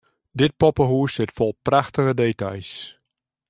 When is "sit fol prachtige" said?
1.15-2.13